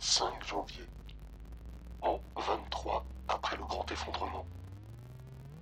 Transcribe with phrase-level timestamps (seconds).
[0.00, 0.86] 25 janvier.
[2.00, 4.46] En 23 après le grand effondrement.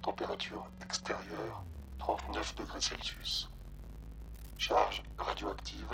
[0.00, 1.64] Température extérieure
[1.98, 3.50] 39 degrés Celsius.
[4.56, 5.90] Charge radioactive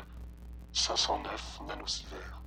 [0.75, 2.43] 509 nanosieverts.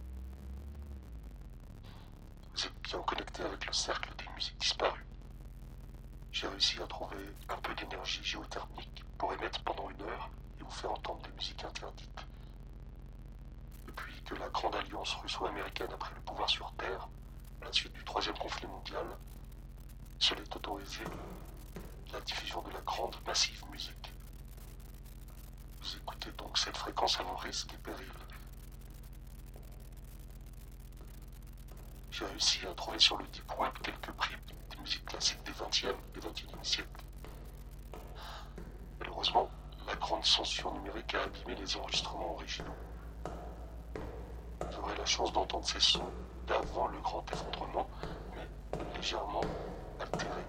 [2.54, 5.08] Vous êtes bien connecté avec le cercle des musiques disparues.
[6.32, 10.70] J'ai réussi à trouver un peu d'énergie géothermique pour émettre pendant une heure et vous
[10.70, 12.27] faire entendre des musiques interdites.
[14.28, 17.08] Que la Grande Alliance russo-américaine a pris le pouvoir sur Terre,
[17.62, 19.06] à la suite du troisième conflit mondial,
[20.20, 21.06] seul est autorisé
[22.12, 24.12] la diffusion de la grande massive musique.
[25.82, 28.12] Vous écoutez donc cette fréquence à vos risques et périls.
[32.12, 34.36] J'ai réussi à trouver sur le Deep Web quelques prix
[34.72, 37.04] des musiques classiques des 20e et 21e siècles.
[39.00, 39.50] Malheureusement,
[39.86, 42.87] la grande censure numérique a abîmé les enregistrements originaux.
[45.08, 46.12] Chance d'entendre ces sons
[46.48, 47.90] d'avant le grand effondrement,
[48.36, 48.46] mais
[48.98, 49.46] légèrement
[50.00, 50.47] altérés.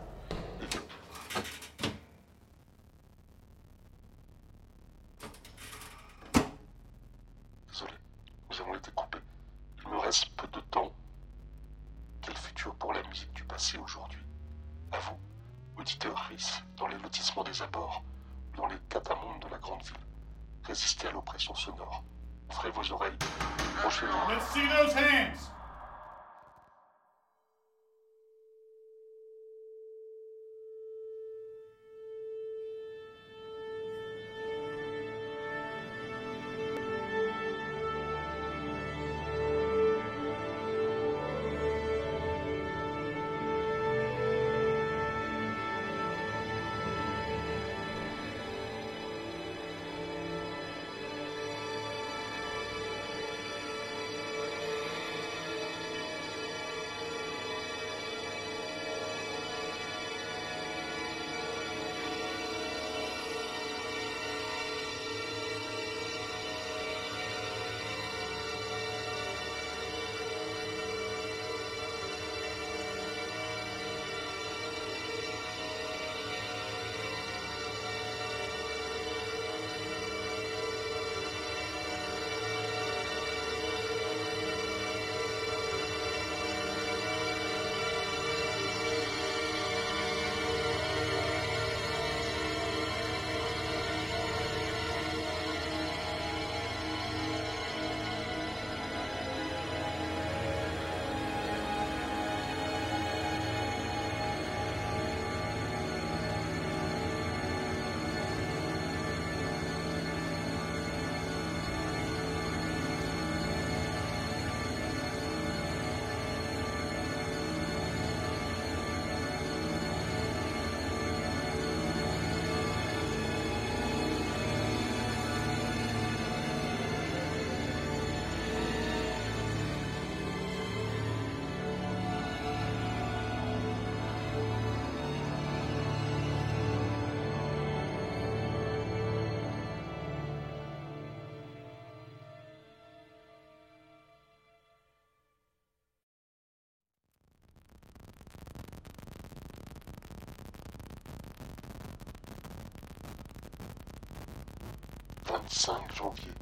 [155.42, 156.32] 25 janvier.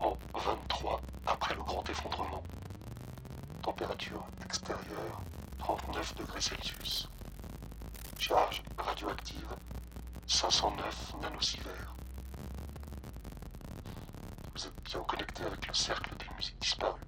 [0.00, 2.42] En 23 après le grand effondrement.
[3.62, 5.22] Température extérieure
[5.58, 7.08] 39 degrés Celsius.
[8.18, 9.56] Charge radioactive
[10.26, 11.94] 509 nanosieverts.
[14.54, 17.00] Vous êtes bien connecté avec le cercle des musiques disparues.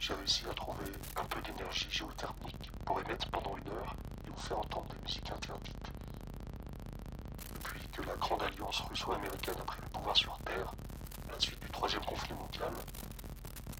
[0.00, 3.94] J'ai réussi à trouver un peu d'énergie géothermique pour émettre pendant une heure
[4.26, 5.83] et vous faire entendre des musiques interdites.
[8.14, 10.72] La Grande Alliance russo-américaine a pris le pouvoir sur Terre,
[11.28, 12.72] à la suite du troisième conflit mondial,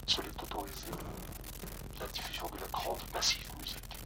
[0.09, 0.89] seul est autorisé
[2.01, 3.97] la diffusion de la grande massive musique.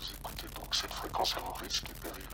[0.00, 2.24] Vous écoutez donc cette fréquence à vos risques et périls.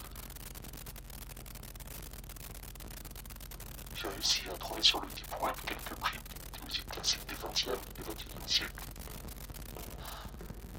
[3.96, 6.18] J'ai réussi à trouver sur le Deep Web quelques prix
[6.52, 8.84] des musiques classiques des 20e et 21e siècles.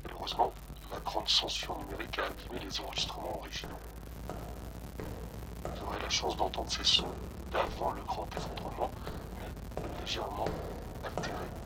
[0.05, 0.53] Malheureusement,
[0.93, 3.79] la grande censure numérique a abîmé les enregistrements originaux.
[6.11, 7.15] Chance d'entendre ces sons
[7.53, 8.91] d'avant le grand effondrement,
[9.39, 10.45] mais légèrement
[11.05, 11.60] altérés.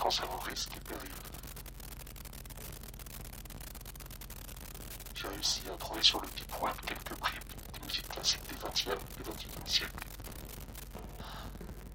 [0.00, 1.10] conséquences à vos risques et.
[5.14, 7.38] J'ai réussi à trouver sur le deep web quelques prix
[7.78, 9.92] de musique classique des 20e et 21e siècles.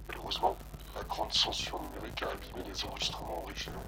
[0.07, 0.55] Malheureusement,
[0.95, 3.79] la grande censure numérique a abîmé les enregistrements originaux.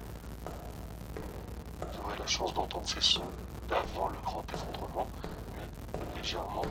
[1.96, 3.30] J'aurai la chance d'entendre ces sons
[3.68, 5.06] d'avant le grand effondrement,
[5.54, 6.64] mais légèrement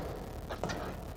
[0.52, 1.17] altérés.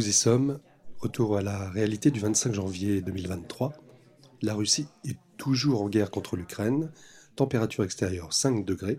[0.00, 0.60] Nous y sommes,
[1.02, 3.74] autour à la réalité du 25 janvier 2023.
[4.40, 6.90] La Russie est toujours en guerre contre l'Ukraine,
[7.36, 8.98] température extérieure 5 degrés,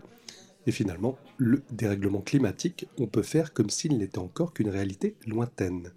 [0.68, 5.90] et finalement, le dérèglement climatique, on peut faire comme s'il n'était encore qu'une réalité lointaine.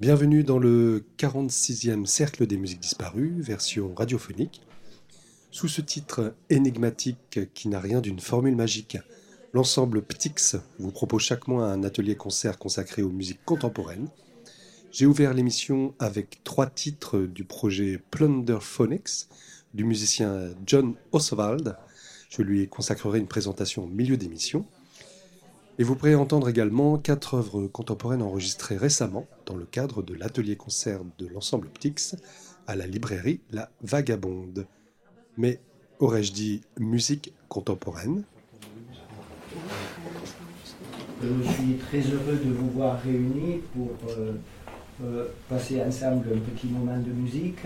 [0.00, 4.62] Bienvenue dans le 46e Cercle des musiques disparues, version radiophonique.
[5.50, 8.96] Sous ce titre énigmatique qui n'a rien d'une formule magique,
[9.54, 14.10] L'ensemble Ptix vous propose chaque mois un atelier-concert consacré aux musiques contemporaines.
[14.92, 19.26] J'ai ouvert l'émission avec trois titres du projet Plunder Phonics
[19.72, 21.78] du musicien John Oswald.
[22.28, 24.66] Je lui consacrerai une présentation au milieu d'émission.
[25.78, 31.00] Et vous pourrez entendre également quatre œuvres contemporaines enregistrées récemment dans le cadre de l'atelier-concert
[31.18, 32.16] de l'ensemble Ptix
[32.66, 34.66] à la librairie La Vagabonde.
[35.38, 35.58] Mais
[36.00, 38.24] aurais-je dit musique contemporaine?
[41.22, 44.32] Je suis très heureux de vous voir réunis pour euh,
[45.02, 47.64] euh, passer ensemble un petit moment de musique,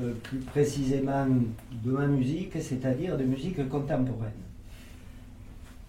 [0.00, 4.32] euh, plus précisément de ma musique, c'est-à-dire de musique contemporaine.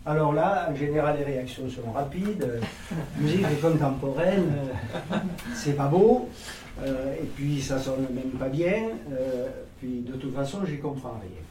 [0.05, 2.59] Alors là, en général, les réactions sont rapides.
[3.19, 4.51] musique contemporaine,
[5.53, 6.27] c'est pas beau,
[6.83, 8.89] et puis ça sonne même pas bien,
[9.79, 11.43] puis de toute façon, j'y comprends rien.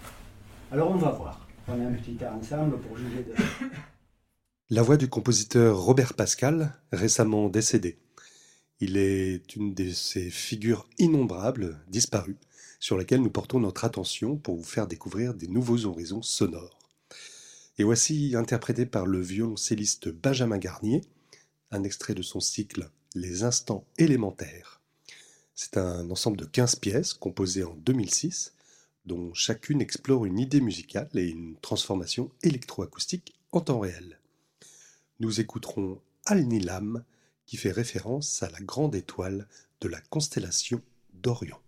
[0.72, 1.49] Alors on va voir.
[4.70, 7.98] La voix du compositeur Robert Pascal, récemment décédé.
[8.78, 12.38] Il est une de ces figures innombrables, disparues,
[12.78, 16.78] sur lesquelles nous portons notre attention pour vous faire découvrir des nouveaux horizons sonores.
[17.78, 21.02] Et voici interprété par le violoncelliste Benjamin Garnier,
[21.70, 24.80] un extrait de son cycle Les instants élémentaires.
[25.54, 28.54] C'est un ensemble de 15 pièces composées en 2006,
[29.06, 34.20] dont chacune explore une idée musicale et une transformation électroacoustique en temps réel
[35.20, 37.04] nous écouterons Al-Nilam
[37.44, 39.46] qui fait référence à la grande étoile
[39.82, 40.80] de la constellation
[41.12, 41.58] d'Orion.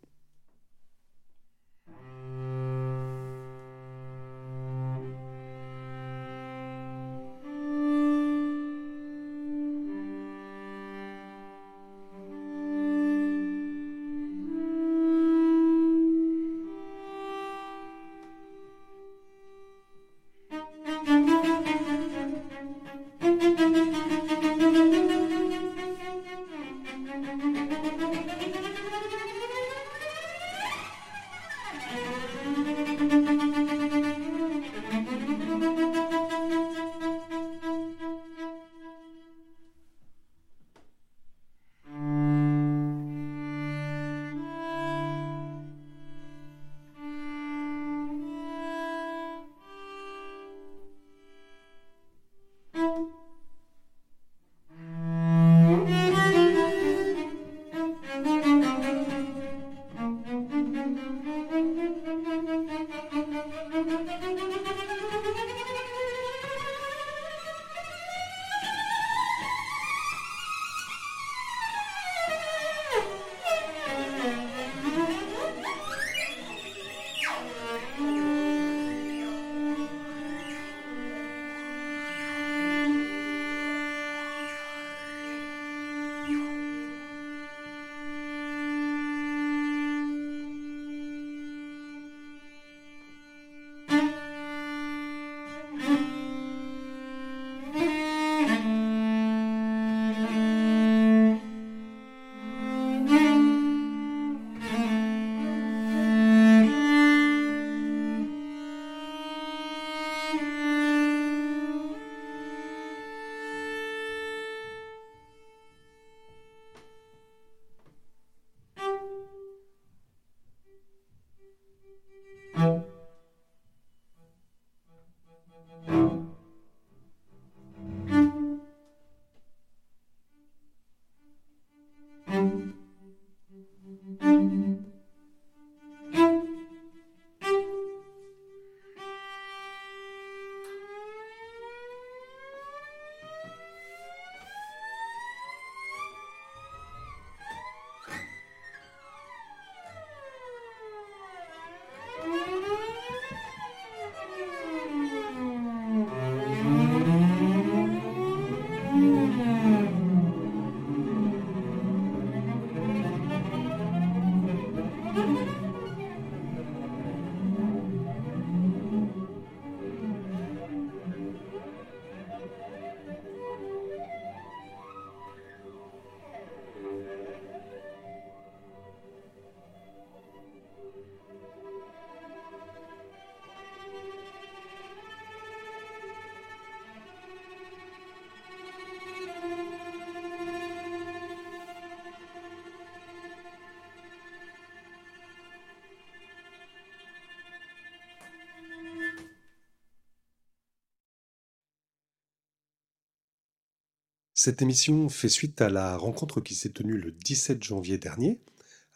[204.45, 208.41] Cette émission fait suite à la rencontre qui s'est tenue le 17 janvier dernier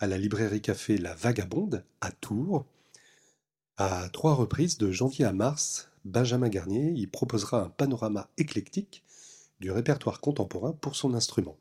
[0.01, 2.67] à la librairie café La Vagabonde à Tours.
[3.77, 9.05] À trois reprises, de janvier à mars, Benjamin Garnier y proposera un panorama éclectique
[9.61, 11.57] du répertoire contemporain pour son instrument.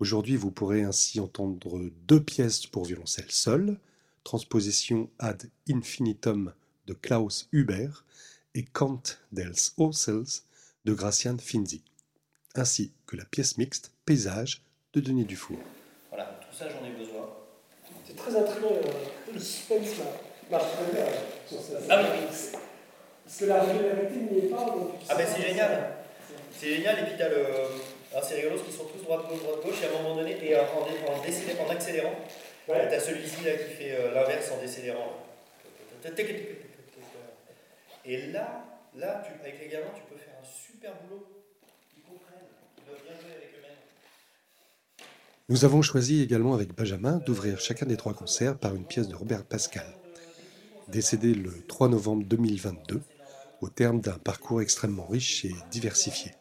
[0.00, 3.78] Aujourd'hui, vous pourrez ainsi entendre deux pièces pour violoncelle seul,
[4.24, 6.52] transposition ad infinitum
[6.88, 7.90] de Klaus Huber
[8.56, 10.42] et Kant dels Ossels
[10.84, 11.84] de Gracian Finzi
[12.54, 14.62] ainsi que la pièce mixte Paysage
[14.92, 15.58] de Denis Dufour.
[16.10, 17.28] Voilà, tout ça j'en ai besoin.
[18.06, 19.88] C'est très intriguant, euh, le suspense
[20.50, 21.06] marche très bien
[21.48, 21.78] sur ça.
[21.90, 22.26] Ah oui,
[23.24, 24.64] Parce que la régularité n'y est pas.
[24.66, 25.94] Donc Ah ben c'est génial.
[26.56, 27.44] C'est génial, et puis t'as le.
[28.12, 30.14] Alors c'est rigolo, parce qu'ils sont tous droite gauche, droite gauche, et à un moment
[30.16, 32.14] donné, et en, en, en, accélérant,
[32.68, 32.88] Ouais.
[32.88, 35.18] t'as celui-ci là qui fait euh, l'inverse en décélérant.
[38.06, 38.64] Et là,
[38.96, 41.26] là, tu, avec les gamins, tu peux faire un super boulot.
[41.96, 42.73] Ils comprennent, ils doivent bien jouer avec eux-mêmes.
[45.50, 49.14] Nous avons choisi également avec Benjamin d'ouvrir chacun des trois concerts par une pièce de
[49.14, 49.86] Robert Pascal,
[50.88, 53.02] décédé le 3 novembre 2022,
[53.60, 56.32] au terme d'un parcours extrêmement riche et diversifié.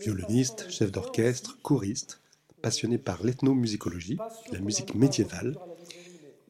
[0.00, 2.20] Violoniste, chef d'orchestre, choriste,
[2.62, 4.18] passionné par l'ethnomusicologie,
[4.50, 5.56] la musique médiévale,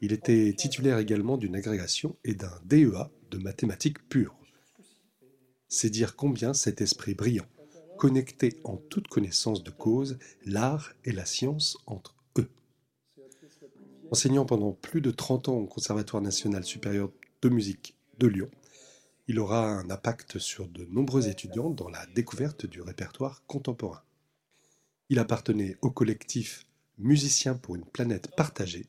[0.01, 4.35] il était titulaire également d'une agrégation et d'un DEA de mathématiques pures.
[5.69, 7.47] C'est dire combien cet esprit brillant
[7.99, 12.49] connectait en toute connaissance de cause l'art et la science entre eux.
[14.11, 17.11] Enseignant pendant plus de 30 ans au Conservatoire national supérieur
[17.43, 18.51] de musique de Lyon,
[19.29, 24.03] il aura un impact sur de nombreux étudiants dans la découverte du répertoire contemporain.
[25.09, 26.65] Il appartenait au collectif
[26.99, 28.87] Musiciens pour une planète partagée,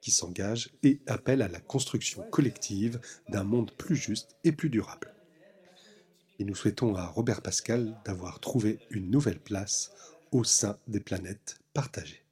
[0.00, 5.14] qui s'engage et appelle à la construction collective d'un monde plus juste et plus durable.
[6.38, 9.90] Et nous souhaitons à Robert Pascal d'avoir trouvé une nouvelle place
[10.30, 12.24] au sein des planètes partagées.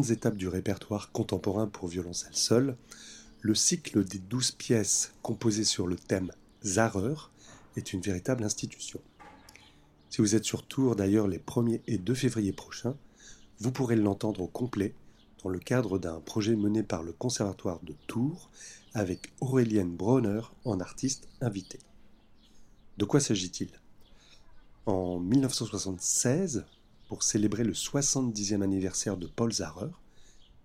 [0.00, 2.76] Étapes du répertoire contemporain pour violoncelle seul,
[3.42, 6.32] le cycle des douze pièces composées sur le thème
[6.64, 7.30] Zareur
[7.76, 9.00] est une véritable institution.
[10.08, 12.96] Si vous êtes sur Tours d'ailleurs les 1er et 2 février prochains,
[13.58, 14.94] vous pourrez l'entendre au complet
[15.42, 18.50] dans le cadre d'un projet mené par le Conservatoire de Tours
[18.94, 21.80] avec Aurélienne Bronner en artiste invitée.
[22.96, 23.68] De quoi s'agit-il?
[24.86, 26.64] En 1976,
[27.12, 30.00] pour célébrer le 70e anniversaire de Paul Zareur,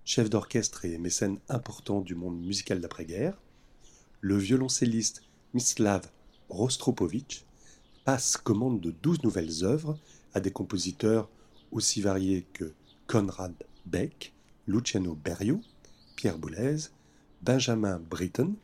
[0.05, 3.37] chef d'orchestre et mécène important du monde musical d'après-guerre,
[4.21, 6.09] le violoncelliste Mislav
[6.47, 7.43] Rostropovitch
[8.05, 9.99] passe commande de 12 nouvelles œuvres
[10.33, 11.27] à des compositeurs
[11.73, 12.71] aussi variés que
[13.07, 13.53] Conrad
[13.85, 14.33] Beck,
[14.67, 15.59] Luciano Berio,
[16.15, 16.77] Pierre Boulez,
[17.41, 18.55] Benjamin Britten,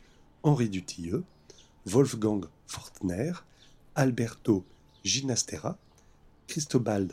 [0.43, 1.25] Henri Dutilleux,
[1.85, 3.33] Wolfgang Fortner,
[3.95, 4.63] Alberto
[5.03, 5.77] Ginastera,
[6.47, 7.09] Christobal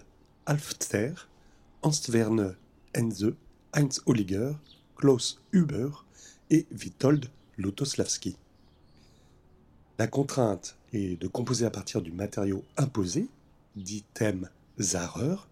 [0.50, 1.14] Alfter,
[1.84, 2.54] Ernst-Werner
[2.98, 3.34] Enze,
[3.72, 4.54] Heinz Holliger,
[4.96, 5.90] Klaus Huber
[6.50, 8.36] et Witold Lutosławski.
[10.00, 13.28] La contrainte est de composer à partir du matériau imposé,
[13.76, 15.46] dit thème Zareur,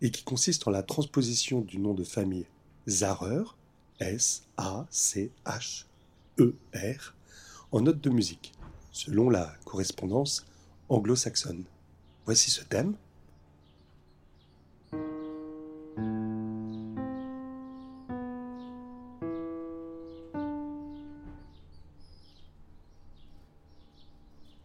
[0.00, 2.46] et qui consiste en la transposition du nom de famille
[2.86, 3.56] Zareur,
[3.98, 5.34] S-A-C-H-E-R,
[7.72, 8.52] en note de musique,
[8.92, 10.46] selon la correspondance
[10.88, 11.64] anglo-saxonne.
[12.26, 12.94] Voici ce thème.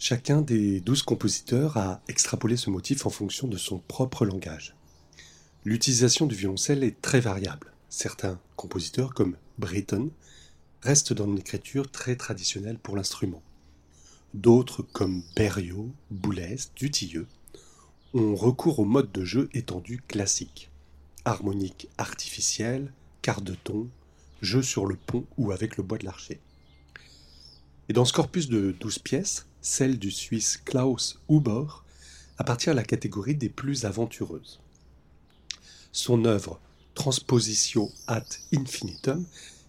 [0.07, 4.75] Chacun des douze compositeurs a extrapolé ce motif en fonction de son propre langage.
[5.63, 7.73] L'utilisation du violoncelle est très variable.
[7.89, 10.11] Certains compositeurs, comme Britten,
[10.83, 13.41] restent dans une écriture très traditionnelle pour l'instrument.
[14.35, 17.25] D'autres, comme Berriot, Boulez, Dutilleux,
[18.13, 20.69] ont recours au mode de jeu étendu classique.
[21.25, 23.89] Harmonique artificielle, quart de ton,
[24.41, 26.39] jeu sur le pont ou avec le bois de l'archer.
[27.89, 31.65] Et dans ce corpus de douze pièces, celle du Suisse Klaus Huber
[32.37, 34.59] appartient à la catégorie des plus aventureuses.
[35.91, 36.59] Son œuvre
[36.95, 39.25] Transposition ad infinitum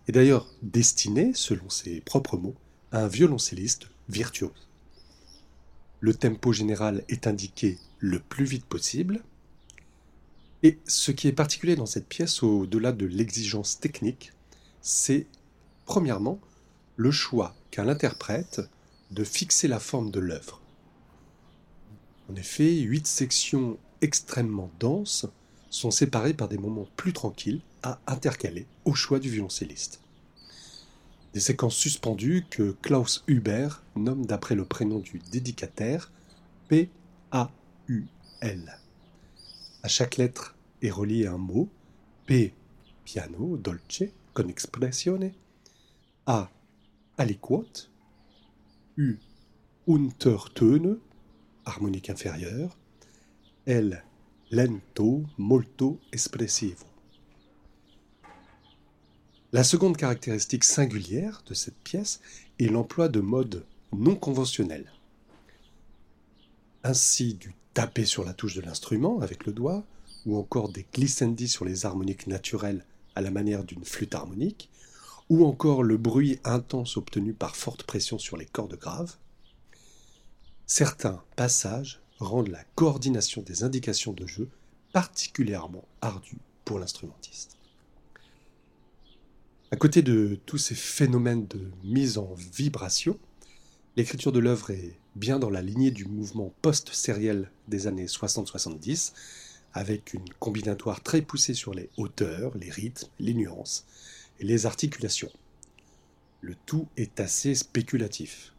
[0.07, 2.55] est d'ailleurs destiné, selon ses propres mots,
[2.93, 4.69] à un violoncelliste virtuose.
[5.99, 9.25] Le tempo général est indiqué le plus vite possible,
[10.67, 14.33] et ce qui est particulier dans cette pièce, au-delà de l'exigence technique,
[14.81, 15.29] c'est
[15.85, 16.41] premièrement
[16.97, 18.61] le choix qu'a l'interprète
[19.13, 20.61] de fixer la forme de l'œuvre.
[22.29, 25.27] En effet, huit sections extrêmement denses
[25.71, 30.01] sont séparées par des moments plus tranquilles à intercaler au choix du violoncelliste.
[31.33, 36.11] Des séquences suspendues que Klaus Huber nomme d'après le prénom du dédicataire
[36.67, 37.39] P-A-U-L.
[39.85, 41.69] À chaque lettre est relié un mot
[42.27, 42.53] P
[43.05, 45.35] piano dolce con expressione
[46.27, 46.51] A
[47.17, 47.89] aliquot
[48.97, 49.19] U
[49.87, 50.99] untertöne
[51.65, 52.77] harmonique inférieure
[53.67, 54.03] L
[54.51, 56.85] lento molto espressivo.
[59.53, 62.21] La seconde caractéristique singulière de cette pièce
[62.59, 64.93] est l'emploi de modes non conventionnels.
[66.85, 69.85] Ainsi du taper sur la touche de l'instrument avec le doigt,
[70.27, 72.85] ou encore des glissandi sur les harmoniques naturelles
[73.15, 74.69] à la manière d'une flûte harmonique,
[75.31, 79.17] ou encore le bruit intense obtenu par forte pression sur les cordes graves,
[80.67, 84.49] certains passages rendent la coordination des indications de jeu
[84.93, 87.57] particulièrement ardue pour l'instrumentiste.
[89.71, 93.19] À côté de tous ces phénomènes de mise en vibration,
[93.97, 99.13] l'écriture de l'œuvre est bien dans la lignée du mouvement post-sériel des années 60-70,
[99.77, 103.85] avec une combinatoire très poussée sur les hauteurs, les rythmes, les nuances
[104.41, 105.31] et les articulations.
[106.41, 108.55] Le tout est assez spéculatif.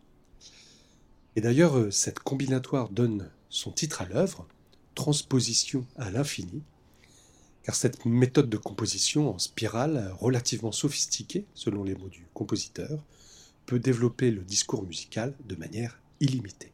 [1.36, 4.47] Et d'ailleurs, euh, cette combinatoire donne son titre à l'œuvre,
[4.93, 6.62] Transposition à l'infini,
[7.63, 13.03] car cette méthode de composition en spirale, relativement sophistiquée selon les mots du compositeur,
[13.65, 16.73] peut développer le discours musical de manière illimitée.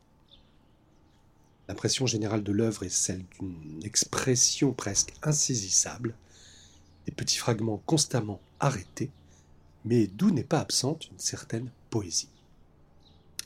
[1.67, 6.15] L'impression générale de l'œuvre est celle d'une expression presque insaisissable,
[7.05, 9.11] des petits fragments constamment arrêtés,
[9.85, 12.29] mais d'où n'est pas absente une certaine poésie.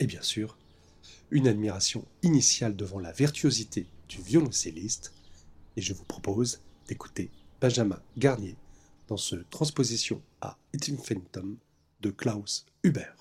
[0.00, 0.56] Et bien sûr,
[1.30, 5.12] une admiration initiale devant la virtuosité du violoncelliste,
[5.76, 8.56] et je vous propose d'écouter Benjamin Garnier
[9.08, 11.56] dans ce transposition à Infinitum
[12.00, 13.12] de Klaus Huber.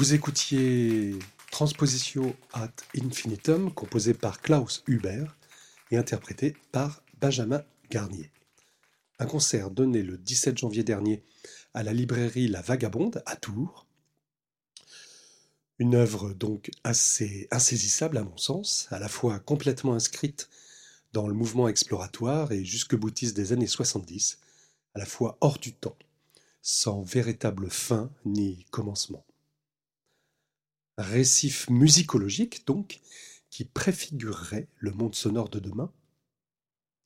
[0.00, 1.14] Vous écoutiez
[1.50, 5.26] Transposition ad Infinitum, composé par Klaus Huber
[5.90, 8.30] et interprété par Benjamin Garnier.
[9.18, 11.22] Un concert donné le 17 janvier dernier
[11.74, 13.86] à la librairie La Vagabonde à Tours.
[15.78, 20.48] Une œuvre donc assez insaisissable à mon sens, à la fois complètement inscrite
[21.12, 24.38] dans le mouvement exploratoire et jusque boutiste des années 70,
[24.94, 25.98] à la fois hors du temps,
[26.62, 29.26] sans véritable fin ni commencement
[30.98, 33.00] récif musicologique, donc,
[33.50, 35.92] qui préfigurerait le monde sonore de demain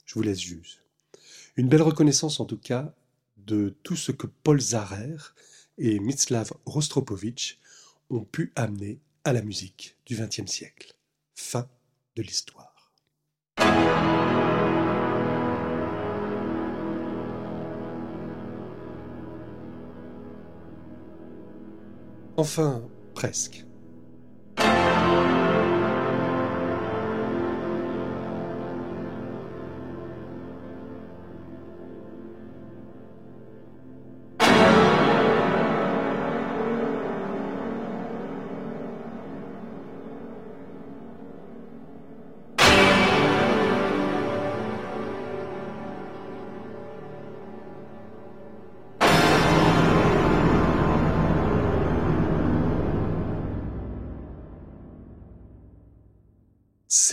[0.05, 0.79] Je vous laisse juger.
[1.57, 2.95] Une belle reconnaissance, en tout cas,
[3.37, 5.17] de tout ce que Paul Zarer
[5.79, 7.59] et Mitzlav Rostropovitch
[8.11, 10.95] ont pu amener à la musique du XXe siècle.
[11.35, 11.69] Fin
[12.17, 12.93] de l'histoire.
[22.37, 22.83] Enfin,
[23.15, 23.65] presque.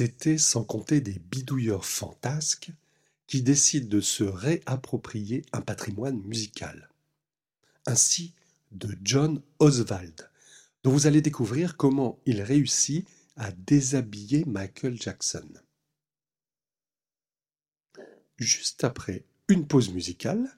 [0.01, 2.71] C'était sans compter des bidouilleurs fantasques
[3.27, 6.89] qui décident de se réapproprier un patrimoine musical.
[7.85, 8.33] Ainsi
[8.71, 10.27] de John Oswald,
[10.83, 15.47] dont vous allez découvrir comment il réussit à déshabiller Michael Jackson.
[18.39, 20.49] Juste après une pause musicale,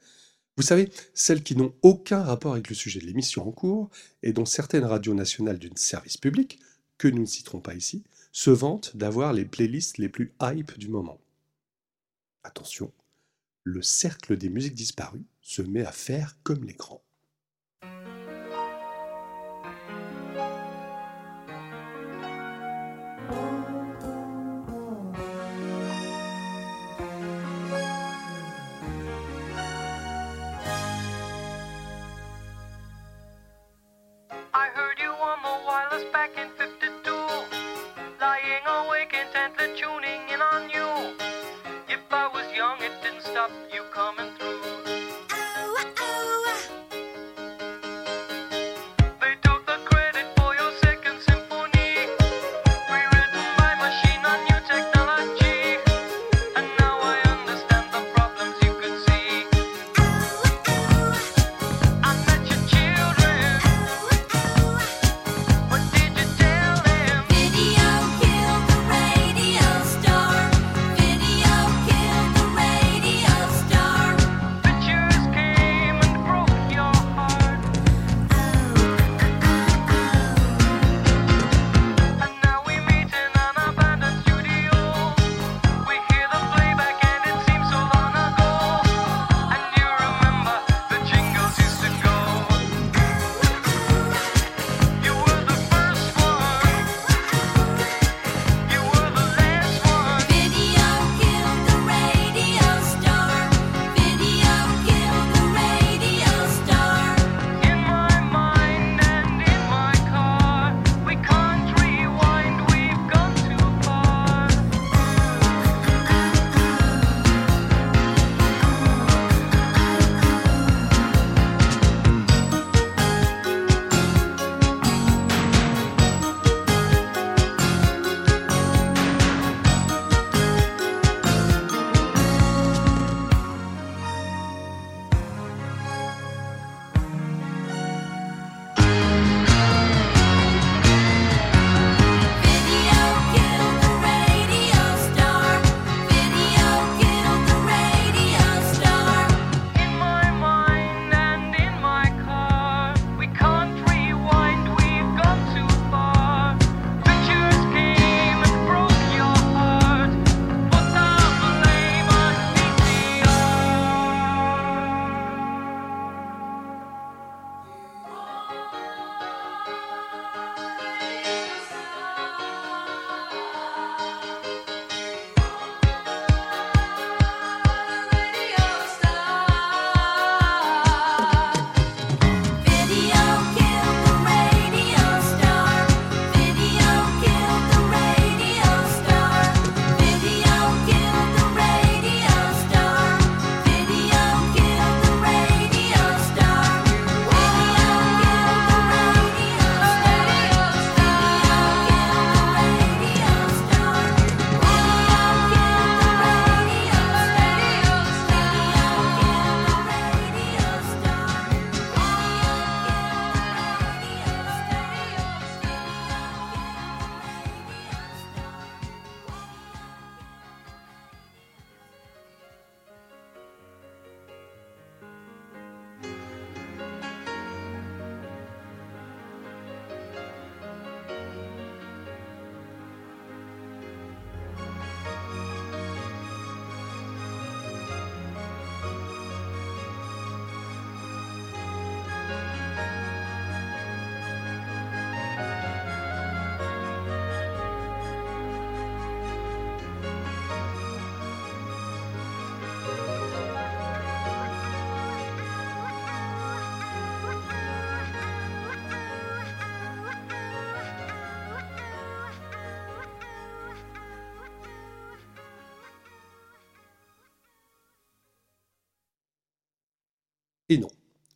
[0.55, 3.89] vous savez, celles qui n'ont aucun rapport avec le sujet de l'émission en cours
[4.21, 6.61] et dont certaines radios nationales d'un service public,
[6.97, 10.89] que nous ne citerons pas ici, se vantent d'avoir les playlists les plus hype du
[10.89, 11.21] moment.
[12.43, 12.91] Attention,
[13.63, 17.02] le cercle des musiques disparues se met à faire comme grands.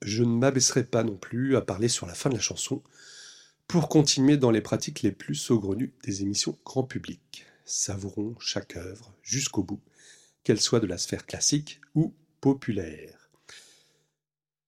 [0.07, 2.81] Je ne m'abaisserai pas non plus à parler sur la fin de la chanson,
[3.67, 7.45] pour continuer dans les pratiques les plus saugrenues des émissions grand public.
[7.65, 9.81] Savourons chaque œuvre jusqu'au bout,
[10.43, 13.29] qu'elle soit de la sphère classique ou populaire.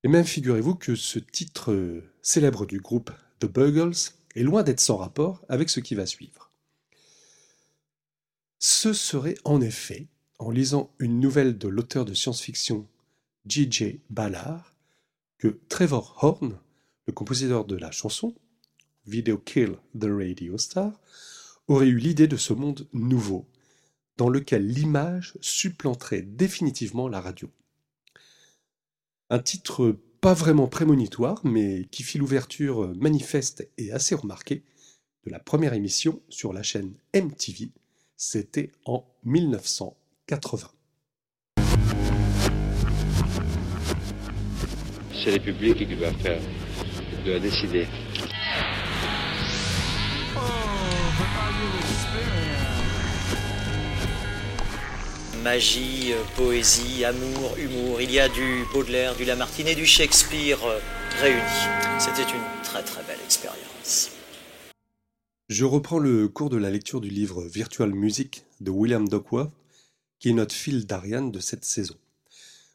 [0.04, 4.98] Et même figurez-vous que ce titre célèbre du groupe The Buggles est loin d'être sans
[4.98, 6.52] rapport avec ce qui va suivre.
[8.60, 12.88] Ce serait en effet, en lisant une nouvelle de l'auteur de science-fiction
[13.46, 14.02] J.J.
[14.10, 14.76] Ballard,
[15.40, 16.60] que Trevor Horn,
[17.08, 18.36] le compositeur de la chanson,
[19.06, 21.00] Video Kill the Radio Star,
[21.68, 23.48] aurait eu l'idée de ce monde nouveau,
[24.18, 27.50] dans lequel l'image supplanterait définitivement la radio.
[29.30, 34.66] Un titre pas vraiment prémonitoire, mais qui fit l'ouverture manifeste et assez remarquée
[35.26, 37.72] de la première émission sur la chaîne MTV,
[38.18, 40.72] c'était en 1980.
[45.30, 47.86] C'est les publics qui doivent faire, qui doivent décider.
[55.44, 60.58] Magie, poésie, amour, humour, il y a du Baudelaire, du Lamartine et du Shakespeare
[61.22, 61.40] réunis.
[62.00, 64.10] C'était une très très belle expérience.
[65.48, 69.52] Je reprends le cours de la lecture du livre Virtual Music de William Duckworth,
[70.18, 71.98] qui est notre fil d'Ariane de cette saison.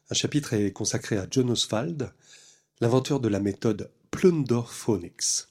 [0.09, 2.13] Un chapitre est consacré à John Oswald,
[2.81, 5.47] l'inventeur de la méthode Plunder Phonics.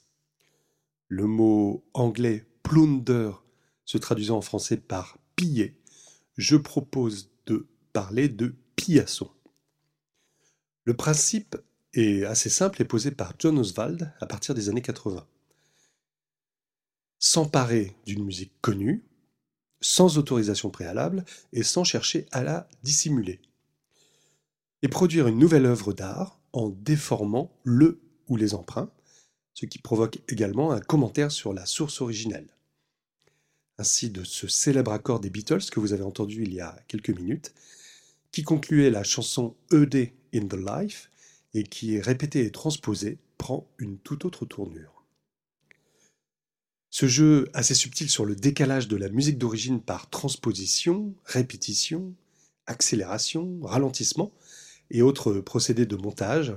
[1.09, 3.31] Le mot anglais plunder
[3.85, 5.81] se traduisant en français par piller,
[6.37, 9.31] je propose de parler de pillasson.
[10.85, 11.57] Le principe
[11.95, 15.27] est assez simple et posé par John Oswald à partir des années 80.
[17.19, 19.05] S'emparer d'une musique connue,
[19.81, 23.41] sans autorisation préalable et sans chercher à la dissimuler.
[24.83, 28.91] Et produire une nouvelle œuvre d'art en déformant le ou les emprunts,
[29.53, 32.49] ce qui provoque également un commentaire sur la source originelle.
[33.77, 37.11] Ainsi de ce célèbre accord des Beatles que vous avez entendu il y a quelques
[37.11, 37.53] minutes,
[38.31, 41.11] qui concluait la chanson ED in the Life
[41.55, 45.05] et qui est répété et transposé prend une toute autre tournure.
[46.91, 52.15] Ce jeu assez subtil sur le décalage de la musique d'origine par transposition, répétition,
[52.67, 54.33] accélération, ralentissement
[54.95, 56.57] et autres procédés de montage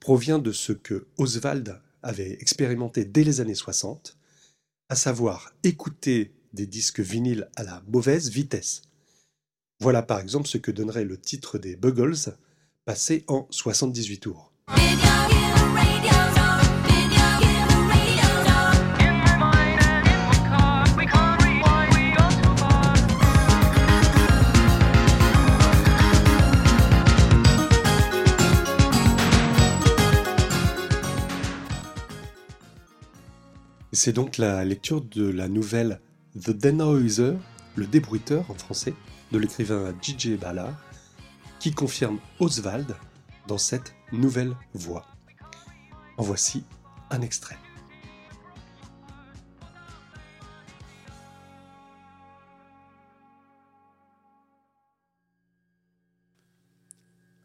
[0.00, 4.18] provient de ce que Oswald avait expérimenté dès les années 60,
[4.88, 8.82] à savoir écouter des disques vinyles à la mauvaise vitesse.
[9.78, 12.36] Voilà par exemple ce que donnerait le titre des Buggles,
[12.84, 14.52] passé en 78 tours.
[33.92, 36.00] C'est donc la lecture de la nouvelle
[36.40, 37.34] The Denoiser,
[37.74, 38.94] le débruiteur en français,
[39.32, 40.36] de l'écrivain J.J.
[40.36, 40.80] Ballard,
[41.58, 42.94] qui confirme Oswald
[43.48, 45.06] dans cette nouvelle voix.
[46.18, 46.62] En voici
[47.10, 47.58] un extrait.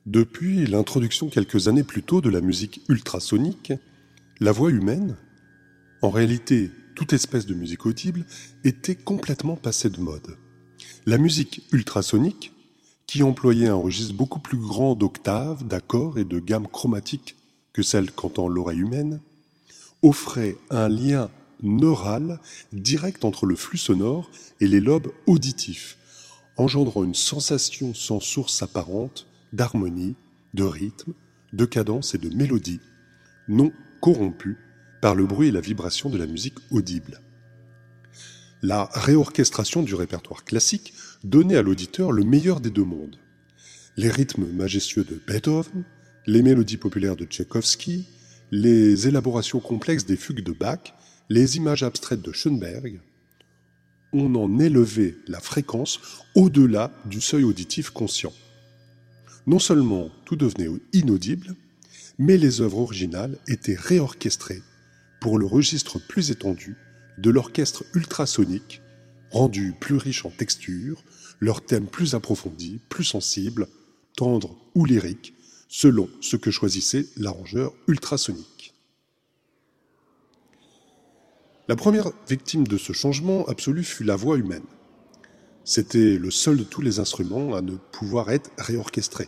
[0.06, 3.74] Depuis l'introduction quelques années plus tôt de la musique ultrasonique,
[4.40, 5.18] la voix humaine,
[6.02, 8.26] en réalité toute espèce de musique audible,
[8.64, 10.38] était complètement passée de mode.
[11.06, 12.52] La musique ultrasonique,
[13.06, 17.36] qui employait un registre beaucoup plus grand d'octaves, d'accords et de gammes chromatiques
[17.74, 19.20] que celle qu'entend l'oreille humaine,
[20.02, 21.30] offrait un lien
[21.62, 22.40] neural
[22.74, 24.30] direct entre le flux sonore
[24.60, 25.98] et les lobes auditifs,
[26.58, 30.16] engendrant une sensation sans source apparente d'harmonie,
[30.54, 31.14] de rythme,
[31.54, 32.80] de cadence et de mélodie,
[33.48, 33.72] non
[34.02, 34.58] corrompue
[35.06, 37.22] par le bruit et la vibration de la musique audible.
[38.64, 43.20] La réorchestration du répertoire classique donnait à l'auditeur le meilleur des deux mondes.
[43.98, 45.86] Les rythmes majestueux de Beethoven,
[46.26, 48.08] les mélodies populaires de Tchaïkovski,
[48.50, 50.96] les élaborations complexes des fugues de Bach,
[51.30, 53.00] les images abstraites de Schoenberg,
[54.12, 56.00] on en élevait la fréquence
[56.34, 58.34] au-delà du seuil auditif conscient.
[59.46, 61.54] Non seulement tout devenait inaudible,
[62.18, 64.64] mais les œuvres originales étaient réorchestrées
[65.20, 66.78] pour le registre plus étendu
[67.18, 68.82] de l'orchestre ultrasonique,
[69.32, 71.04] rendu plus riche en textures,
[71.40, 73.68] leurs thèmes plus approfondis, plus sensibles,
[74.16, 75.34] tendres ou lyriques,
[75.68, 78.74] selon ce que choisissait l'arrangeur ultrasonique.
[81.68, 84.66] La première victime de ce changement absolu fut la voix humaine.
[85.64, 89.28] C'était le seul de tous les instruments à ne pouvoir être réorchestré.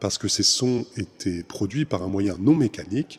[0.00, 3.18] parce que ces sons étaient produits par un moyen non mécanique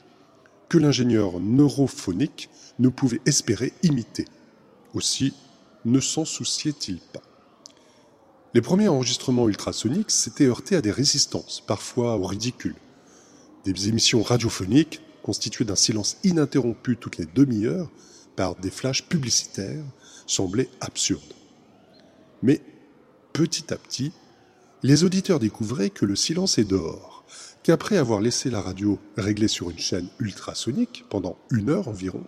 [0.69, 4.25] que l'ingénieur neurophonique ne pouvait espérer imiter.
[4.93, 5.33] Aussi
[5.85, 7.21] ne s'en souciait-il pas.
[8.53, 12.75] Les premiers enregistrements ultrasoniques s'étaient heurtés à des résistances, parfois au ridicule.
[13.65, 17.91] Des émissions radiophoniques, constituées d'un silence ininterrompu toutes les demi-heures
[18.35, 19.83] par des flashs publicitaires,
[20.25, 21.33] semblaient absurdes.
[22.41, 22.61] Mais
[23.33, 24.11] petit à petit,
[24.81, 27.08] les auditeurs découvraient que le silence est dehors,
[27.69, 32.25] qu'après avoir laissé la radio réglée sur une chaîne ultrasonique pendant une heure environ,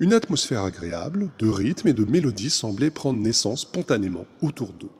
[0.00, 4.90] une atmosphère agréable, de rythme et de mélodie semblait prendre naissance spontanément autour d'eux.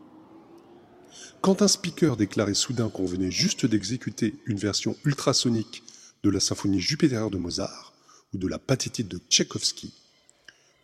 [1.42, 5.82] Quand un speaker déclarait soudain qu'on venait juste d'exécuter une version ultrasonique
[6.22, 7.92] de la symphonie Jupiter de Mozart
[8.32, 9.92] ou de la pathétique de Tchaïkovski,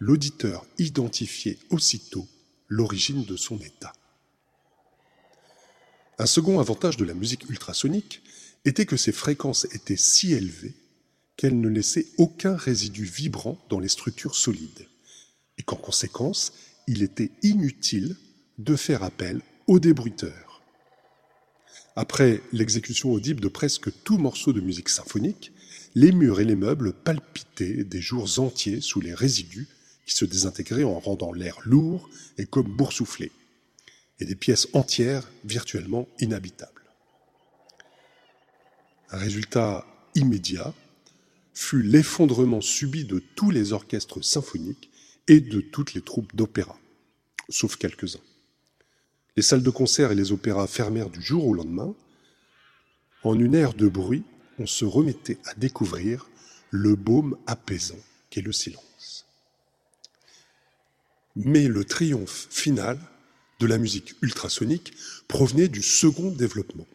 [0.00, 2.28] l'auditeur identifiait aussitôt
[2.68, 3.94] l'origine de son état.
[6.18, 8.22] Un second avantage de la musique ultrasonique
[8.66, 10.74] était que ses fréquences étaient si élevées
[11.36, 14.88] qu'elles ne laissaient aucun résidu vibrant dans les structures solides,
[15.58, 16.52] et qu'en conséquence,
[16.86, 18.16] il était inutile
[18.58, 20.62] de faire appel aux débruiteurs.
[21.94, 25.52] Après l'exécution audible de presque tout morceau de musique symphonique,
[25.94, 29.68] les murs et les meubles palpitaient des jours entiers sous les résidus
[30.06, 32.08] qui se désintégraient en rendant l'air lourd
[32.38, 33.32] et comme boursouflé,
[34.20, 36.75] et des pièces entières virtuellement inhabitables.
[39.10, 40.74] Un résultat immédiat
[41.54, 44.90] fut l'effondrement subi de tous les orchestres symphoniques
[45.28, 46.78] et de toutes les troupes d'opéra,
[47.48, 48.20] sauf quelques-uns.
[49.36, 51.94] Les salles de concert et les opéras fermèrent du jour au lendemain.
[53.22, 54.24] En une ère de bruit,
[54.58, 56.28] on se remettait à découvrir
[56.70, 57.98] le baume apaisant
[58.30, 59.26] qu'est le silence.
[61.36, 62.98] Mais le triomphe final
[63.60, 64.94] de la musique ultrasonique
[65.28, 66.86] provenait du second développement,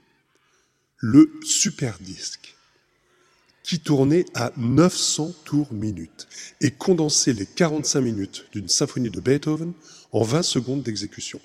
[1.01, 2.55] le superdisque,
[3.63, 6.27] qui tournait à 900 tours minute
[6.61, 9.73] et condensait les 45 minutes d'une symphonie de Beethoven
[10.11, 11.39] en 20 secondes d'exécution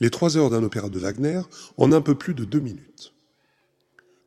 [0.00, 1.40] les trois heures d'un opéra de Wagner
[1.76, 3.12] en un peu plus de deux minutes.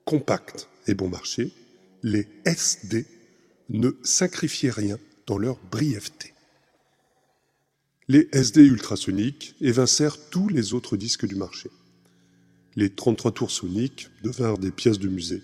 [0.05, 1.51] Compact et bon marché,
[2.01, 3.05] les SD
[3.69, 6.33] ne sacrifiaient rien dans leur brièveté.
[8.07, 11.69] Les SD ultrasoniques évincèrent tous les autres disques du marché.
[12.79, 15.43] Les 33 tours soniques devinrent des pièces de musée.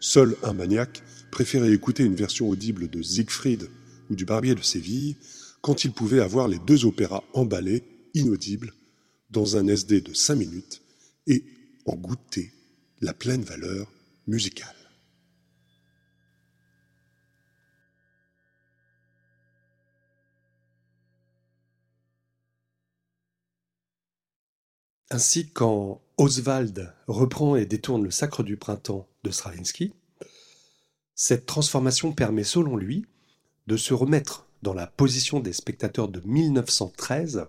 [0.00, 3.70] Seul un maniaque préférait écouter une version audible de Siegfried
[4.10, 5.16] ou du Barbier de Séville
[5.60, 8.74] quand il pouvait avoir les deux opéras emballés, inaudibles,
[9.30, 10.82] dans un SD de 5 minutes
[11.28, 11.44] et
[11.86, 12.52] en goûter
[13.00, 13.86] la pleine valeur
[14.26, 14.83] musicale.
[25.14, 29.92] Ainsi, quand Oswald reprend et détourne le Sacre du printemps de Stravinsky,
[31.14, 33.06] cette transformation permet selon lui
[33.68, 37.46] de se remettre dans la position des spectateurs de 1913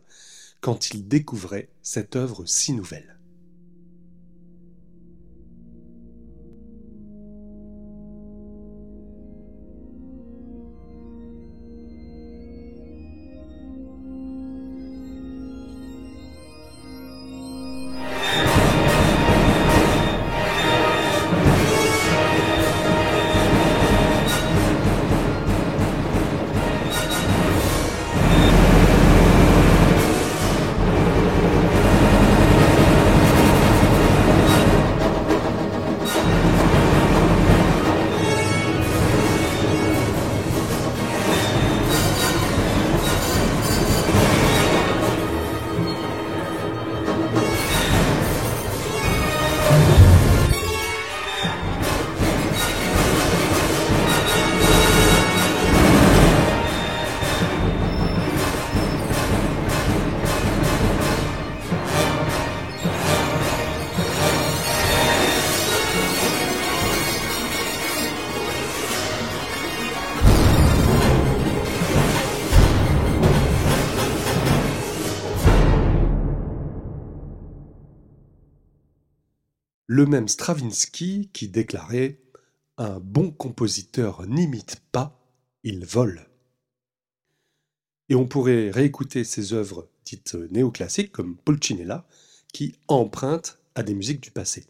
[0.61, 3.14] quand il découvrait cette œuvre si nouvelle.
[79.95, 82.19] Le même Stravinsky qui déclarait
[82.77, 85.25] Un bon compositeur n'imite pas,
[85.63, 86.27] il vole.
[88.09, 92.05] Et on pourrait réécouter ses œuvres dites néoclassiques comme Pulcinella
[92.51, 94.67] qui empruntent à des musiques du passé.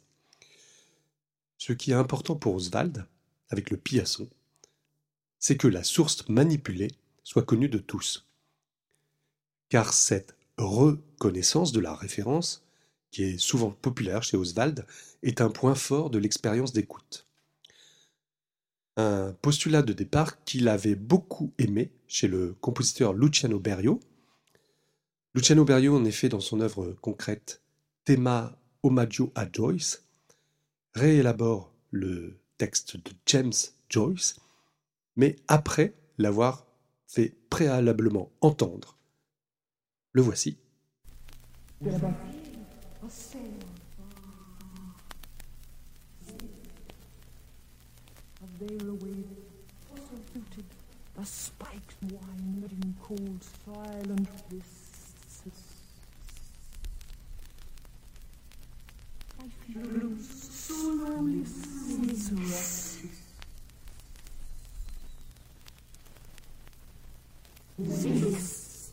[1.58, 3.08] Ce qui est important pour Oswald,
[3.50, 4.30] avec le piasson,
[5.40, 6.92] c'est que la source manipulée
[7.24, 8.28] soit connue de tous.
[9.70, 12.66] Car cette reconnaissance de la référence
[13.16, 14.86] qui est souvent populaire chez Oswald,
[15.26, 17.28] est un point fort de l'expérience d'écoute.
[18.96, 24.00] Un postulat de départ qu'il avait beaucoup aimé chez le compositeur Luciano Berio.
[25.34, 27.62] Luciano Berio, en effet, dans son œuvre concrète
[28.06, 30.06] Thema Omaggio a Joyce,
[30.94, 33.52] réélabore le texte de James
[33.90, 34.36] Joyce,
[35.16, 36.68] mais après l'avoir
[37.08, 38.96] fait préalablement entendre.
[40.14, 40.58] Le voici.
[48.68, 49.24] sail away,
[49.90, 50.66] fossil rooted,
[51.22, 55.44] a spiked wind in cold silent mists.
[59.40, 63.04] I feel so lonely, so restless.
[67.84, 68.92] Zeus.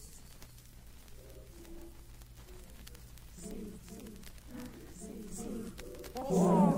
[6.17, 6.72] Oh.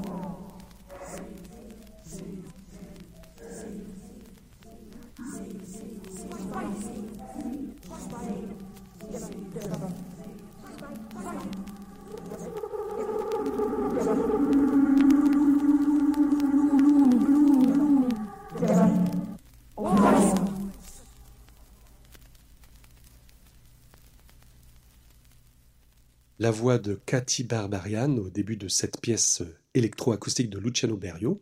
[26.44, 29.42] La voix de Cathy Barbarian au début de cette pièce
[29.72, 31.40] électroacoustique de Luciano Berio,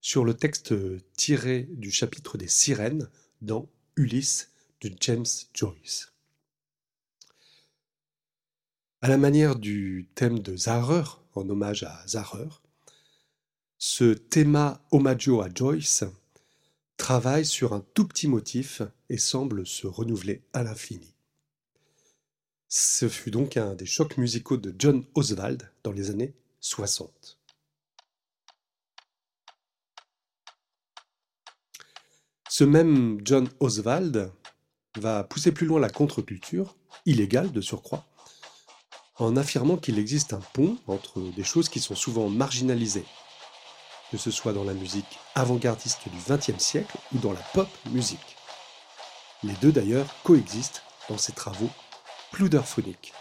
[0.00, 0.72] sur le texte
[1.18, 3.10] tiré du chapitre des sirènes
[3.42, 6.14] dans Ulysse de James Joyce.
[9.02, 12.48] À la manière du thème de Zahrer, en hommage à Zahrer,
[13.76, 16.04] ce thema omaggio à Joyce
[16.96, 18.80] travaille sur un tout petit motif
[19.10, 21.12] et semble se renouveler à l'infini.
[22.72, 27.36] Ce fut donc un des chocs musicaux de John Oswald dans les années 60.
[32.48, 34.30] Ce même John Oswald
[34.96, 38.06] va pousser plus loin la contre-culture, illégale de surcroît,
[39.16, 43.06] en affirmant qu'il existe un pont entre des choses qui sont souvent marginalisées,
[44.12, 48.36] que ce soit dans la musique avant-gardiste du XXe siècle ou dans la pop musique.
[49.42, 51.70] Les deux d'ailleurs coexistent dans ses travaux
[52.32, 53.12] Pluderphonique.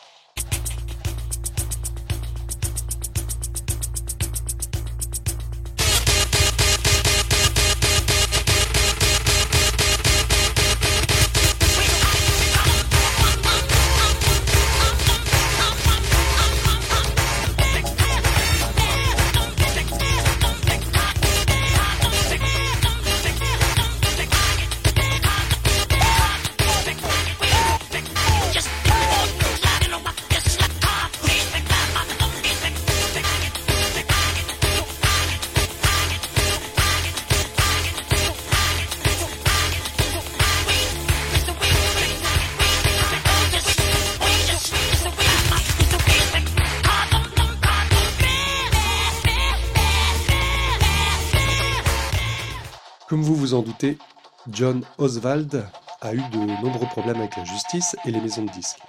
[54.60, 55.66] John Oswald
[56.02, 58.82] a eu de nombreux problèmes avec la justice et les maisons de disques.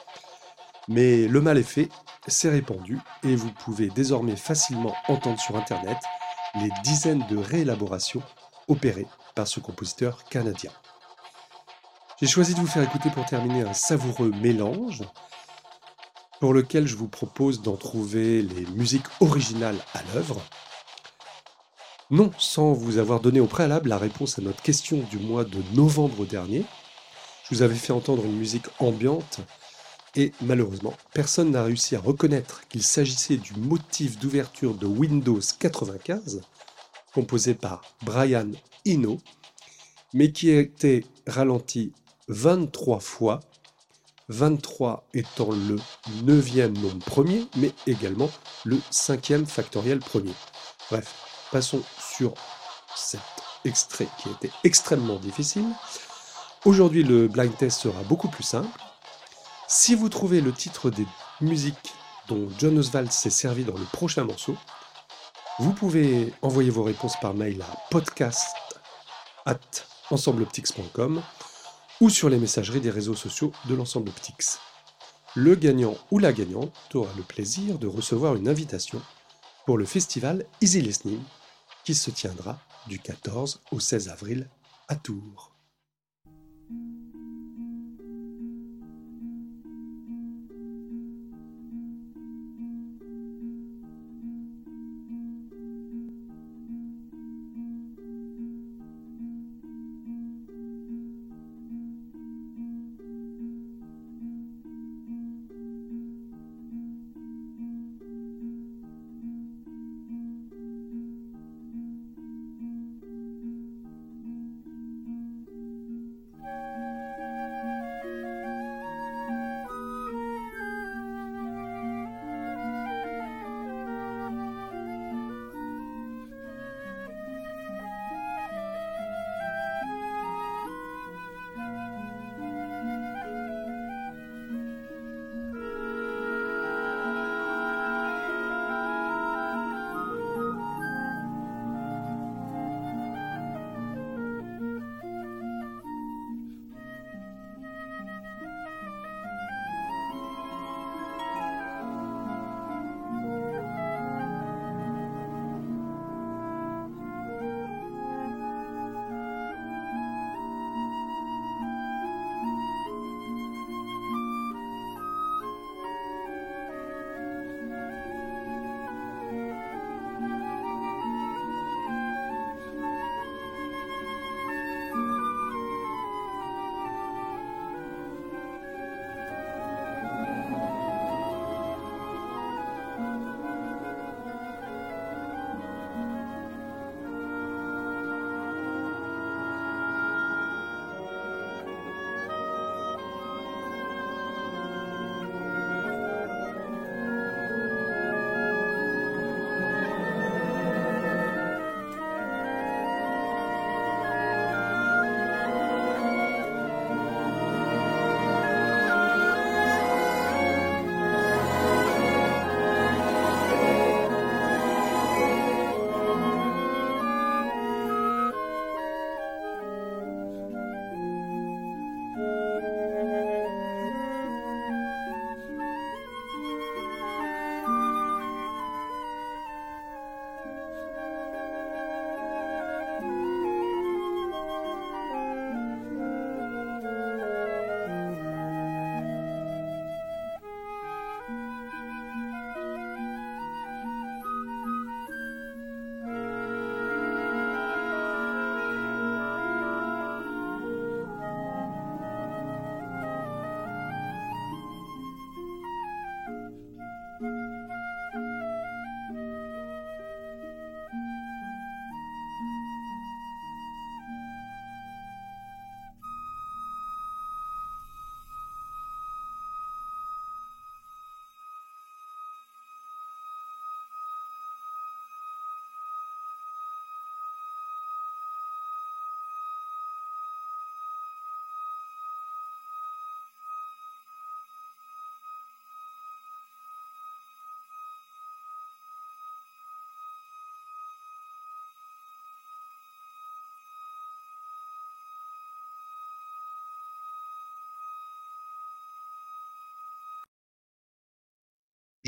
[0.88, 1.88] Mais le mal est fait,
[2.26, 5.96] c'est répandu, et vous pouvez désormais facilement entendre sur Internet
[6.56, 8.20] les dizaines de réélaborations
[8.66, 9.06] opérées
[9.36, 10.72] par ce compositeur canadien.
[12.20, 15.04] J'ai choisi de vous faire écouter pour terminer un savoureux mélange
[16.40, 20.42] pour lequel je vous propose d'en trouver les musiques originales à l'œuvre,
[22.10, 25.62] non, sans vous avoir donné au préalable la réponse à notre question du mois de
[25.74, 26.64] novembre dernier.
[27.44, 29.40] Je vous avais fait entendre une musique ambiante
[30.16, 36.40] et malheureusement, personne n'a réussi à reconnaître qu'il s'agissait du motif d'ouverture de Windows 95,
[37.14, 38.50] composé par Brian
[38.86, 39.18] Eno,
[40.12, 41.92] mais qui a été ralenti
[42.26, 43.40] 23 fois,
[44.30, 45.76] 23 étant le
[46.24, 48.30] neuvième nombre premier, mais également
[48.64, 50.34] le cinquième factoriel premier.
[50.90, 51.14] Bref,
[51.52, 51.82] passons
[52.94, 53.20] cet
[53.64, 55.66] extrait qui été extrêmement difficile.
[56.64, 58.68] Aujourd'hui, le blind test sera beaucoup plus simple.
[59.68, 61.06] Si vous trouvez le titre des
[61.40, 61.94] musiques
[62.28, 64.56] dont John Oswald s'est servi dans le prochain morceau,
[65.58, 68.56] vous pouvez envoyer vos réponses par mail à podcast
[69.46, 69.58] at
[70.10, 71.22] ensembleoptics.com
[72.00, 74.58] ou sur les messageries des réseaux sociaux de l'ensemble Optics.
[75.34, 79.00] Le gagnant ou la gagnante aura le plaisir de recevoir une invitation
[79.66, 81.20] pour le festival Easy Listening
[81.84, 84.48] qui se tiendra du 14 au 16 avril
[84.88, 85.52] à Tours.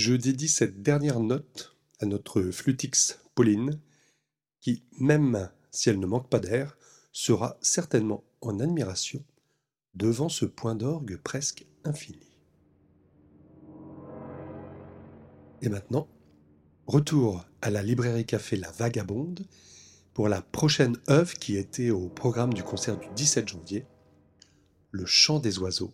[0.02, 3.78] Je dédie cette dernière note à notre flutix Pauline,
[4.60, 6.76] qui, même si elle ne manque pas d'air,
[7.12, 9.24] sera certainement en admiration
[9.94, 12.32] devant ce point d'orgue presque infini.
[15.60, 16.08] Et maintenant,
[16.88, 19.46] retour à la librairie café La Vagabonde
[20.14, 23.86] pour la prochaine œuvre qui était au programme du concert du 17 janvier,
[24.90, 25.92] Le chant des oiseaux,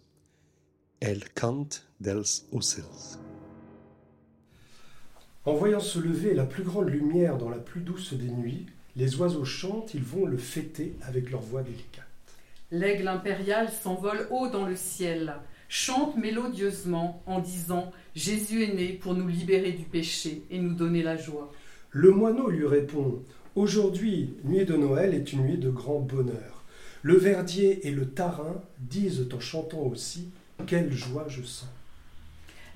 [1.01, 1.69] El Cant
[2.01, 3.28] dels Ocells.
[5.49, 9.17] En voyant se lever la plus grande lumière dans la plus douce des nuits, les
[9.17, 12.05] oiseaux chantent, ils vont le fêter avec leur voix délicate.
[12.71, 15.37] L'aigle impérial s'envole haut dans le ciel,
[15.71, 21.03] chante mélodieusement en disant Jésus est né pour nous libérer du péché et nous donner
[21.03, 21.51] la joie.
[21.93, 23.23] Le moineau lui répond
[23.57, 26.63] Aujourd'hui, nuit de Noël est une nuit de grand bonheur.
[27.01, 30.29] Le verdier et le tarin disent en chantant aussi
[30.67, 31.71] Quelle joie je sens.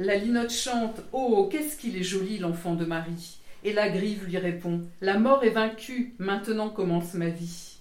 [0.04, 4.36] La linotte chante Oh, qu'est-ce qu'il est joli, l'enfant de Marie Et la grive lui
[4.36, 7.76] répond La mort est vaincue, maintenant commence ma vie.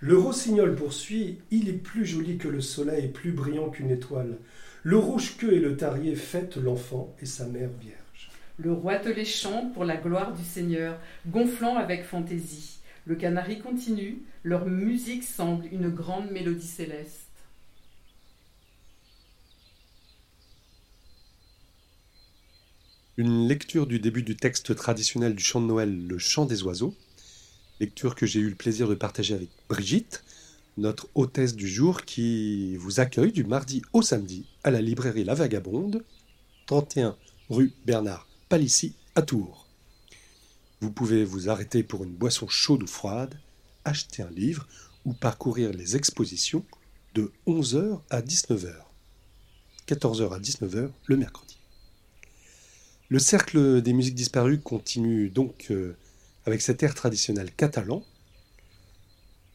[0.00, 4.38] Le rossignol poursuit Il est plus joli que le soleil, plus brillant qu'une étoile.
[4.82, 8.32] Le rouge-queue et le tarier fêtent l'enfant et sa mère vierge.
[8.58, 10.98] Le roitelet chante pour la gloire du Seigneur,
[11.28, 12.80] gonflant avec fantaisie.
[13.04, 17.29] Le canari continue, leur musique semble une grande mélodie céleste.
[23.16, 26.94] Une lecture du début du texte traditionnel du chant de Noël, Le chant des oiseaux,
[27.80, 30.22] lecture que j'ai eu le plaisir de partager avec Brigitte,
[30.76, 35.34] notre hôtesse du jour qui vous accueille du mardi au samedi à la librairie La
[35.34, 36.04] Vagabonde,
[36.66, 37.16] 31
[37.48, 39.66] rue Bernard Palissy à Tours.
[40.80, 43.40] Vous pouvez vous arrêter pour une boisson chaude ou froide,
[43.84, 44.68] acheter un livre
[45.04, 46.64] ou parcourir les expositions
[47.14, 48.72] de 11h à 19h.
[49.88, 51.59] 14h à 19h le mercredi.
[53.10, 55.96] Le cercle des musiques disparues continue donc euh,
[56.46, 58.04] avec cet air traditionnel catalan.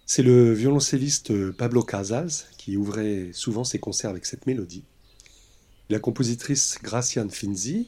[0.06, 4.84] C'est le violoncelliste Pablo Casals qui ouvrait souvent ses concerts avec cette mélodie.
[5.89, 7.88] La compositrice Graciane Finzi,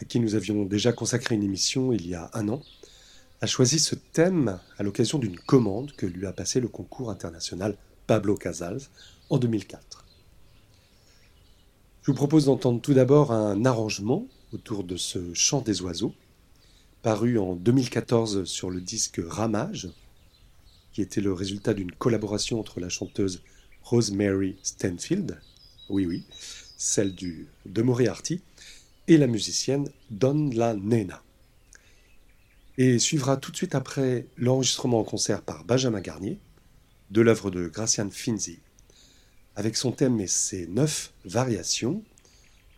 [0.00, 2.62] à qui nous avions déjà consacré une émission il y a un an,
[3.40, 7.76] a choisi ce thème à l'occasion d'une commande que lui a passé le concours international
[8.06, 8.82] Pablo Casals
[9.28, 10.04] en 2004.
[12.02, 16.14] Je vous propose d'entendre tout d'abord un arrangement autour de ce chant des oiseaux,
[17.02, 19.88] paru en 2014 sur le disque Ramage,
[20.92, 23.42] qui était le résultat d'une collaboration entre la chanteuse
[23.82, 25.38] Rosemary Stanfield,
[25.88, 26.24] oui oui,
[26.76, 28.40] celle du, de Moriarty,
[29.08, 31.22] et la musicienne Don La Nena.
[32.78, 36.38] Et suivra tout de suite après l'enregistrement en concert par Benjamin Garnier
[37.10, 38.58] de l'œuvre de Graciane Finzi.
[39.54, 42.02] Avec son thème et ses neuf variations,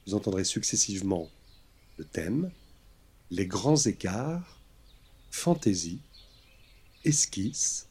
[0.07, 1.29] vous entendrez successivement
[1.99, 2.51] le thème,
[3.31, 4.61] les grands écarts,
[5.31, 6.01] fantaisie,
[7.05, 7.89] esquisse,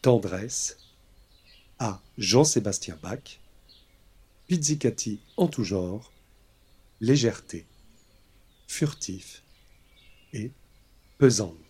[0.00, 0.78] tendresse,
[1.78, 3.40] à Jean-Sébastien Bach,
[4.46, 6.12] pizzicati en tout genre,
[7.00, 7.66] légèreté,
[8.66, 9.42] furtif
[10.32, 10.50] et
[11.18, 11.67] pesante.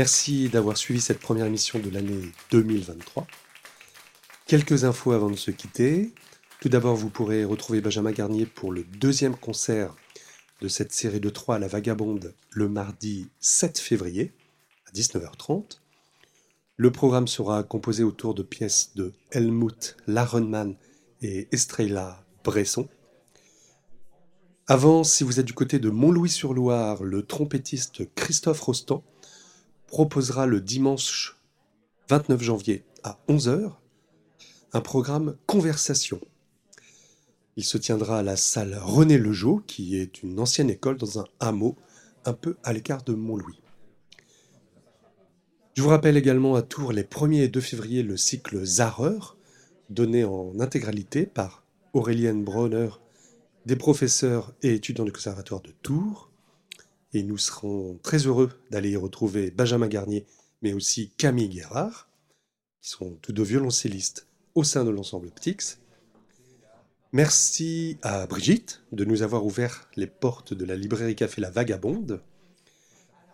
[0.00, 3.26] Merci d'avoir suivi cette première émission de l'année 2023.
[4.46, 6.14] Quelques infos avant de se quitter.
[6.62, 9.94] Tout d'abord, vous pourrez retrouver Benjamin Garnier pour le deuxième concert
[10.62, 14.32] de cette série de trois à la Vagabonde le mardi 7 février
[14.88, 15.80] à 19h30.
[16.78, 20.76] Le programme sera composé autour de pièces de Helmut Larenmann
[21.20, 22.88] et Estrella Bresson.
[24.66, 29.04] Avant, si vous êtes du côté de Montlouis-sur-Loire, le trompettiste Christophe Rostand
[29.90, 31.36] proposera le dimanche
[32.08, 33.72] 29 janvier à 11h
[34.72, 36.20] un programme Conversation.
[37.56, 41.24] Il se tiendra à la salle René Lejeau, qui est une ancienne école dans un
[41.40, 41.76] hameau
[42.24, 43.60] un peu à l'écart de Montlouis.
[45.74, 49.36] Je vous rappelle également à Tours les 1er et 2 février le cycle Zareur,
[49.88, 51.64] donné en intégralité par
[51.94, 52.90] Aurélienne Bronner,
[53.66, 56.29] des professeurs et étudiants du Conservatoire de Tours.
[57.12, 60.26] Et nous serons très heureux d'aller y retrouver Benjamin Garnier,
[60.62, 62.08] mais aussi Camille Guérard,
[62.80, 65.80] qui sont tous deux violoncellistes au sein de l'ensemble Ptix.
[67.12, 72.22] Merci à Brigitte de nous avoir ouvert les portes de la librairie Café La Vagabonde.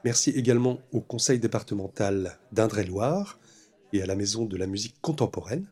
[0.04, 3.38] Merci également au conseil départemental d'Indre-et-Loire
[3.92, 5.66] et à la Maison de la musique contemporaine,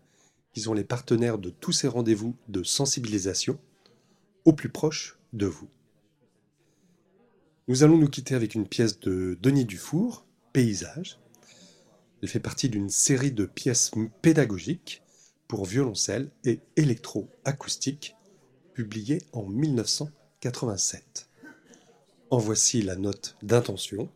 [0.53, 3.59] qui sont les partenaires de tous ces rendez-vous de sensibilisation
[4.45, 5.69] au plus proche de vous.
[7.67, 11.19] Nous allons nous quitter avec une pièce de Denis Dufour, Paysage.
[12.21, 15.03] Elle fait partie d'une série de pièces pédagogiques
[15.49, 18.17] pour violoncelle et électro-acoustique
[18.75, 21.31] publiée en 1987.
[22.29, 24.11] En voici la note d'intention.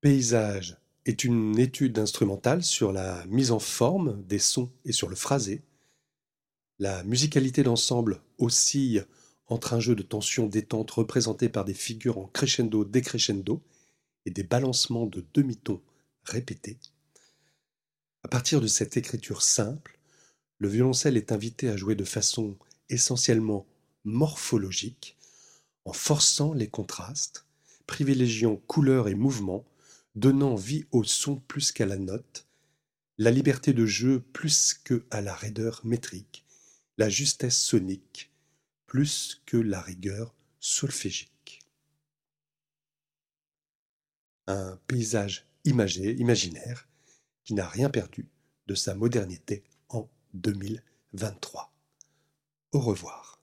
[0.00, 5.14] Paysage est une étude instrumentale sur la mise en forme des sons et sur le
[5.14, 5.62] phrasé.
[6.80, 9.06] La musicalité d'ensemble oscille
[9.46, 13.62] entre un jeu de tension détente représenté par des figures en crescendo-décrescendo
[14.26, 15.82] et des balancements de demi-tons
[16.24, 16.78] répétés.
[18.22, 19.98] À partir de cette écriture simple,
[20.58, 22.56] le violoncelle est invité à jouer de façon
[22.88, 23.66] essentiellement
[24.04, 25.16] morphologique,
[25.84, 27.44] en forçant les contrastes,
[27.86, 29.64] privilégiant couleur et mouvement,
[30.14, 32.46] donnant vie au son plus qu'à la note,
[33.18, 36.44] la liberté de jeu plus que à la raideur métrique,
[36.96, 38.33] la justesse sonique
[38.94, 41.58] plus que la rigueur solfégique.
[44.46, 46.86] Un paysage imagé, imaginaire,
[47.42, 48.28] qui n'a rien perdu
[48.68, 51.72] de sa modernité en 2023.
[52.70, 53.40] Au revoir.